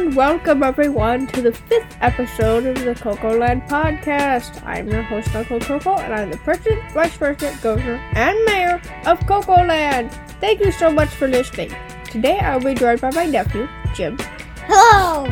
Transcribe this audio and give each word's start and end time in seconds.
And 0.00 0.16
welcome 0.16 0.62
everyone 0.62 1.26
to 1.26 1.42
the 1.42 1.52
fifth 1.52 1.94
episode 2.00 2.64
of 2.64 2.82
the 2.82 2.94
Coco 2.94 3.36
Land 3.36 3.64
podcast. 3.64 4.64
I'm 4.64 4.88
your 4.88 5.02
host, 5.02 5.36
Uncle 5.36 5.60
Coco, 5.60 5.96
and 5.96 6.14
I'm 6.14 6.30
the 6.30 6.38
president, 6.38 6.90
vice 6.92 7.14
president, 7.18 7.60
governor, 7.60 7.96
and 8.14 8.42
mayor 8.46 8.80
of 9.04 9.20
Coco 9.26 9.56
Land. 9.62 10.10
Thank 10.40 10.60
you 10.60 10.72
so 10.72 10.90
much 10.90 11.10
for 11.10 11.28
listening. 11.28 11.76
Today 12.06 12.38
I'll 12.38 12.60
be 12.60 12.72
joined 12.72 13.02
by 13.02 13.10
my 13.10 13.26
nephew, 13.26 13.68
Jim, 13.94 14.16
Hello! 14.66 15.26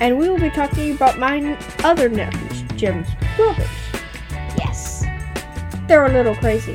and 0.00 0.18
we 0.18 0.28
will 0.28 0.40
be 0.40 0.50
talking 0.50 0.96
about 0.96 1.20
my 1.20 1.56
other 1.84 2.08
nephews, 2.08 2.62
Jim's 2.74 3.06
brothers. 3.36 3.68
Yes, 4.58 5.04
They're 5.86 6.06
a 6.06 6.12
little 6.12 6.34
crazy. 6.34 6.74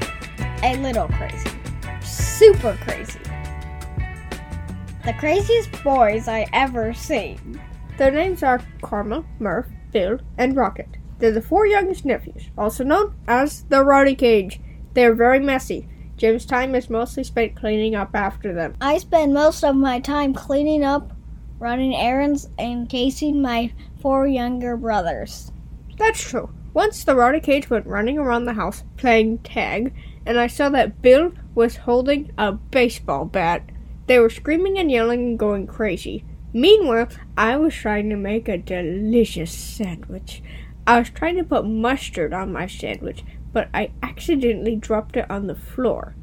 a 0.63 0.77
little 0.77 1.09
crazy. 1.09 1.49
Super 2.01 2.77
crazy. 2.83 3.19
The 5.07 5.13
craziest 5.13 5.71
boys 5.85 6.27
I 6.27 6.47
ever 6.51 6.93
seen. 6.93 7.61
Their 7.97 8.11
names 8.11 8.43
are 8.43 8.59
Karma, 8.81 9.23
Murph, 9.39 9.67
Bill, 9.93 10.19
and 10.37 10.53
Rocket. 10.53 10.97
They're 11.17 11.31
the 11.31 11.41
four 11.41 11.65
youngest 11.65 12.03
nephews, 12.03 12.49
also 12.57 12.83
known 12.83 13.15
as 13.25 13.63
the 13.69 13.85
Rowdy 13.85 14.15
Cage. 14.15 14.59
They 14.95 15.05
are 15.05 15.13
very 15.13 15.39
messy. 15.39 15.87
Jim's 16.17 16.45
time 16.45 16.75
is 16.75 16.89
mostly 16.89 17.23
spent 17.23 17.55
cleaning 17.55 17.95
up 17.95 18.09
after 18.13 18.53
them. 18.53 18.75
I 18.81 18.97
spend 18.97 19.33
most 19.33 19.63
of 19.63 19.77
my 19.77 20.01
time 20.01 20.33
cleaning 20.33 20.83
up, 20.83 21.13
running 21.57 21.95
errands, 21.95 22.49
and 22.59 22.91
chasing 22.91 23.41
my 23.41 23.71
four 24.01 24.27
younger 24.27 24.75
brothers. 24.75 25.53
That's 25.97 26.19
true. 26.21 26.49
Once 26.73 27.05
the 27.05 27.15
Rowdy 27.15 27.39
Cage 27.39 27.69
went 27.69 27.87
running 27.87 28.17
around 28.17 28.43
the 28.43 28.55
house 28.55 28.83
playing 28.97 29.37
tag, 29.37 29.95
and 30.25 30.37
I 30.37 30.47
saw 30.47 30.67
that 30.67 31.01
Bill 31.01 31.31
was 31.55 31.77
holding 31.77 32.33
a 32.37 32.51
baseball 32.51 33.23
bat. 33.23 33.69
They 34.07 34.19
were 34.19 34.29
screaming 34.29 34.79
and 34.79 34.89
yelling 34.89 35.19
and 35.19 35.39
going 35.39 35.67
crazy. 35.67 36.23
Meanwhile, 36.53 37.09
I 37.37 37.57
was 37.57 37.75
trying 37.75 38.09
to 38.09 38.15
make 38.15 38.47
a 38.47 38.57
delicious 38.57 39.51
sandwich. 39.51 40.41
I 40.87 40.99
was 40.99 41.09
trying 41.09 41.35
to 41.35 41.43
put 41.43 41.65
mustard 41.65 42.33
on 42.33 42.53
my 42.53 42.67
sandwich, 42.67 43.23
but 43.51 43.67
I 43.73 43.91
accidentally 44.01 44.77
dropped 44.77 45.17
it 45.17 45.29
on 45.29 45.47
the 45.47 45.55
floor. 45.55 46.15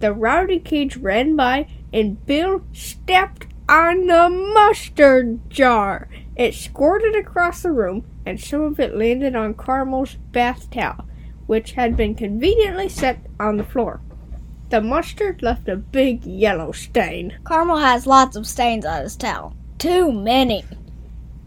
The 0.00 0.12
Rowdy 0.12 0.58
Cage 0.58 0.96
ran 0.96 1.36
by, 1.36 1.68
and 1.92 2.24
Bill 2.26 2.62
stepped 2.72 3.46
on 3.68 4.06
the 4.06 4.28
mustard 4.28 5.48
jar. 5.48 6.08
It 6.36 6.54
squirted 6.54 7.14
across 7.14 7.62
the 7.62 7.70
room, 7.70 8.04
and 8.26 8.40
some 8.40 8.62
of 8.62 8.80
it 8.80 8.96
landed 8.96 9.36
on 9.36 9.54
Carmel's 9.54 10.16
bath 10.32 10.70
towel, 10.70 11.06
which 11.46 11.72
had 11.72 11.96
been 11.96 12.14
conveniently 12.14 12.88
set 12.88 13.24
on 13.38 13.56
the 13.56 13.64
floor. 13.64 14.00
The 14.70 14.80
mustard 14.80 15.42
left 15.42 15.68
a 15.68 15.76
big 15.76 16.24
yellow 16.24 16.72
stain. 16.72 17.38
Carmel 17.44 17.78
has 17.78 18.06
lots 18.06 18.36
of 18.36 18.46
stains 18.46 18.84
on 18.84 19.02
his 19.02 19.16
towel. 19.16 19.54
Too 19.78 20.12
many. 20.12 20.64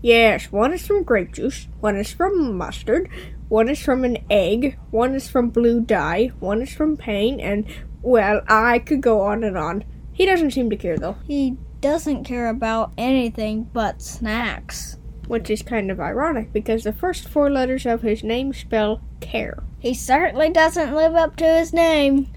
Yes, 0.01 0.51
one 0.51 0.73
is 0.73 0.87
from 0.87 1.03
grape 1.03 1.33
juice, 1.33 1.67
one 1.79 1.95
is 1.95 2.11
from 2.11 2.57
mustard, 2.57 3.07
one 3.49 3.69
is 3.69 3.79
from 3.79 4.03
an 4.03 4.17
egg, 4.31 4.77
one 4.89 5.13
is 5.13 5.29
from 5.29 5.49
blue 5.49 5.81
dye, 5.81 6.31
one 6.39 6.61
is 6.63 6.73
from 6.73 6.97
paint, 6.97 7.39
and, 7.39 7.65
well, 8.01 8.41
I 8.47 8.79
could 8.79 9.01
go 9.01 9.21
on 9.21 9.43
and 9.43 9.55
on. 9.57 9.83
He 10.11 10.25
doesn't 10.25 10.51
seem 10.51 10.71
to 10.71 10.75
care, 10.75 10.97
though, 10.97 11.17
He 11.27 11.57
doesn't 11.81 12.23
care 12.23 12.49
about 12.49 12.91
anything 12.97 13.69
but 13.73 14.01
snacks. 14.01 14.97
which 15.27 15.49
is 15.49 15.61
kind 15.61 15.89
of 15.91 15.99
ironic 15.99 16.51
because 16.51 16.83
the 16.83 16.91
first 16.91 17.27
four 17.29 17.49
letters 17.49 17.85
of 17.85 18.01
his 18.01 18.23
name 18.23 18.51
spell 18.53 19.01
care. 19.21 19.63
He 19.79 19.93
certainly 19.93 20.49
doesn't 20.49 20.93
live 20.93 21.15
up 21.15 21.35
to 21.37 21.45
his 21.45 21.71
name. 21.71 22.27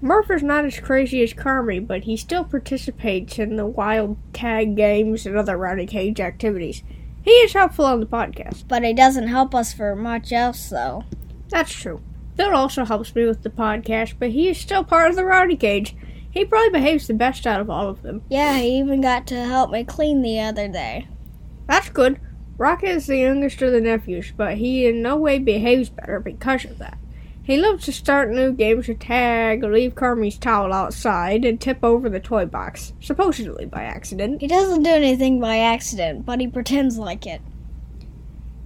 Murph 0.00 0.30
is 0.30 0.44
not 0.44 0.64
as 0.64 0.78
crazy 0.78 1.22
as 1.22 1.34
Carmy, 1.34 1.84
but 1.84 2.04
he 2.04 2.16
still 2.16 2.44
participates 2.44 3.38
in 3.38 3.56
the 3.56 3.66
wild 3.66 4.16
tag 4.32 4.76
games 4.76 5.26
and 5.26 5.36
other 5.36 5.56
Rowdy 5.56 5.86
Cage 5.86 6.20
activities. 6.20 6.84
He 7.22 7.32
is 7.32 7.52
helpful 7.52 7.84
on 7.84 7.98
the 7.98 8.06
podcast. 8.06 8.68
But 8.68 8.84
he 8.84 8.94
doesn't 8.94 9.26
help 9.26 9.54
us 9.54 9.72
for 9.72 9.96
much 9.96 10.32
else, 10.32 10.70
though. 10.70 11.04
That's 11.48 11.72
true. 11.72 12.00
Bill 12.36 12.54
also 12.54 12.84
helps 12.84 13.12
me 13.16 13.24
with 13.26 13.42
the 13.42 13.50
podcast, 13.50 14.14
but 14.20 14.30
he 14.30 14.48
is 14.48 14.58
still 14.58 14.84
part 14.84 15.10
of 15.10 15.16
the 15.16 15.24
Rowdy 15.24 15.56
Cage. 15.56 15.96
He 16.30 16.44
probably 16.44 16.70
behaves 16.70 17.08
the 17.08 17.14
best 17.14 17.46
out 17.46 17.60
of 17.60 17.68
all 17.68 17.88
of 17.88 18.02
them. 18.02 18.22
Yeah, 18.28 18.58
he 18.58 18.78
even 18.78 19.00
got 19.00 19.26
to 19.28 19.44
help 19.44 19.70
me 19.70 19.82
clean 19.82 20.22
the 20.22 20.38
other 20.38 20.68
day. 20.68 21.08
That's 21.66 21.88
good. 21.88 22.20
Rocket 22.56 22.90
is 22.90 23.06
the 23.08 23.16
youngest 23.18 23.60
of 23.62 23.72
the 23.72 23.80
nephews, 23.80 24.32
but 24.36 24.58
he 24.58 24.86
in 24.86 25.02
no 25.02 25.16
way 25.16 25.40
behaves 25.40 25.88
better 25.90 26.20
because 26.20 26.64
of 26.64 26.78
that. 26.78 26.98
He 27.48 27.56
loves 27.56 27.86
to 27.86 27.92
start 27.92 28.30
new 28.30 28.52
games 28.52 28.90
of 28.90 28.98
tag, 28.98 29.64
or 29.64 29.72
leave 29.72 29.94
Carmy's 29.94 30.36
towel 30.36 30.70
outside, 30.70 31.46
and 31.46 31.58
tip 31.58 31.78
over 31.82 32.10
the 32.10 32.20
toy 32.20 32.44
box, 32.44 32.92
supposedly 33.00 33.64
by 33.64 33.84
accident. 33.84 34.42
He 34.42 34.46
doesn't 34.46 34.82
do 34.82 34.90
anything 34.90 35.40
by 35.40 35.56
accident, 35.56 36.26
but 36.26 36.40
he 36.40 36.46
pretends 36.46 36.98
like 36.98 37.26
it. 37.26 37.40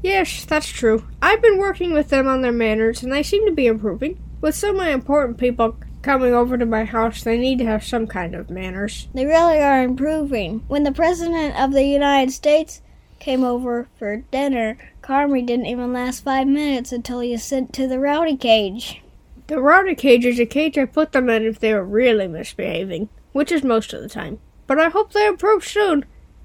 Yes, 0.03 0.44
that's 0.44 0.66
true. 0.66 1.06
I've 1.22 1.41
been 1.41 1.59
working 1.59 1.93
with 1.93 2.09
them 2.09 2.26
on 2.26 2.43
their 2.43 2.50
manners, 2.50 3.04
and 3.04 3.12
they 3.12 3.22
seem 3.22 3.47
to 3.47 3.53
be 3.53 3.69
improving. 3.69 4.19
With 4.41 4.56
so 4.56 4.72
many 4.72 4.91
important 4.91 5.38
people 5.38 5.76
coming 6.03 6.34
over 6.34 6.59
to 6.59 6.66
my 6.66 6.82
house, 6.82 7.22
they 7.22 7.38
need 7.38 7.59
to 7.60 7.66
have 7.66 7.84
some 7.84 8.09
kind 8.09 8.34
of 8.34 8.50
manners. 8.50 9.06
They 9.14 9.26
really 9.26 9.60
are 9.60 9.84
improving. 9.84 10.64
When 10.66 10.82
the 10.82 10.91
President 10.91 11.56
of 11.56 11.70
the 11.70 11.84
United 11.84 12.32
States 12.32 12.82
came 13.22 13.44
over 13.44 13.87
for 13.97 14.16
dinner, 14.16 14.77
Carmy 15.00 15.47
didn't 15.47 15.66
even 15.66 15.93
last 15.93 16.25
five 16.25 16.49
minutes 16.49 16.91
until 16.91 17.21
he 17.21 17.31
was 17.31 17.44
sent 17.44 17.72
to 17.72 17.87
the 17.87 18.00
rowdy 18.00 18.37
cage. 18.37 19.00
The 19.47 19.60
Rowdy 19.60 19.94
Cage 19.94 20.25
is 20.25 20.41
a 20.41 20.47
cage 20.47 20.78
I 20.78 20.87
put 20.87 21.12
them 21.12 21.28
in 21.28 21.44
if 21.44 21.61
they 21.61 21.72
were 21.75 21.84
really 21.84 22.27
misbehaving, 22.27 23.09
which 23.32 23.53
is 23.53 23.62
most 23.62 23.93
of 23.93 24.00
the 24.00 24.09
time. 24.09 24.38
But 24.66 24.78
I 24.78 24.88
hope 24.88 25.12
they 25.12 25.27
improve 25.27 25.65
soon. 25.65 26.05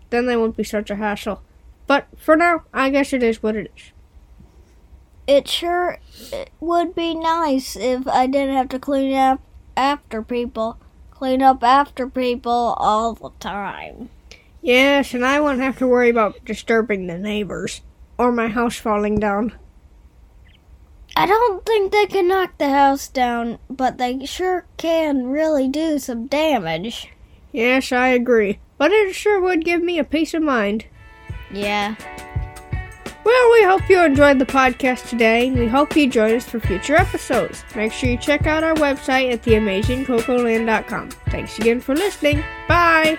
Then 0.10 0.26
they 0.26 0.36
won't 0.36 0.58
be 0.58 0.64
such 0.64 0.90
a 0.90 0.96
hassle. 0.96 1.42
But 1.88 2.08
for 2.18 2.36
now, 2.36 2.64
I 2.74 2.90
guess 2.90 3.14
it 3.14 3.24
is 3.24 3.42
what 3.42 3.56
it 3.56 3.72
is. 3.76 3.92
It 5.26 5.48
sure 5.48 6.00
would 6.60 6.96
be 6.96 7.16
nice 7.16 7.76
if 7.76 8.08
I 8.08 8.28
didn't 8.28 8.56
have 8.56 8.70
to 8.70 8.80
clean 8.80 9.16
up 9.16 9.42
after 9.76 10.22
people. 10.22 10.78
Clean 11.12 11.42
up 11.42 11.64
after 11.64 12.08
people 12.08 12.76
all 12.78 13.14
the 13.14 13.32
time. 13.40 14.10
Yes, 14.62 15.14
and 15.14 15.26
I 15.26 15.40
won't 15.40 15.60
have 15.60 15.78
to 15.80 15.88
worry 15.88 16.10
about 16.10 16.44
disturbing 16.46 17.08
the 17.08 17.18
neighbors 17.18 17.82
or 18.18 18.32
my 18.32 18.48
house 18.48 18.78
falling 18.78 19.20
down. 19.20 19.54
I 21.16 21.26
don't 21.26 21.66
think 21.66 21.92
they 21.92 22.06
can 22.06 22.28
knock 22.28 22.58
the 22.58 22.70
house 22.70 23.08
down, 23.08 23.60
but 23.70 23.98
they 23.98 24.26
sure 24.26 24.66
can 24.78 25.28
really 25.28 25.68
do 25.68 25.98
some 26.00 26.28
damage. 26.28 27.10
Yes, 27.52 27.92
I 27.92 28.10
agree. 28.10 28.60
But 28.78 28.92
it 28.92 29.16
sure 29.16 29.42
would 29.42 29.66
give 29.66 29.82
me 29.82 29.98
a 29.98 30.04
peace 30.04 30.34
of 30.34 30.44
mind. 30.44 30.86
Yeah. 31.52 31.96
Well, 33.24 33.52
we 33.52 33.64
hope 33.64 33.90
you 33.90 34.00
enjoyed 34.00 34.40
the 34.40 34.46
podcast 34.46 35.10
today, 35.10 35.48
and 35.48 35.58
we 35.58 35.68
hope 35.68 35.98
you 35.98 36.08
join 36.10 36.36
us 36.36 36.46
for 36.48 36.60
future 36.60 36.96
episodes. 36.96 37.64
Make 37.76 37.92
sure 37.92 38.10
you 38.10 38.18
check 38.18 38.48
out 38.48 38.64
our 38.64 38.76
website 38.76 39.34
at 39.34 39.42
theamazingcocoland.com. 39.42 41.10
Thanks 41.30 41.58
again 41.58 41.82
for 41.82 41.96
listening. 41.96 42.44
Bye! 42.68 43.18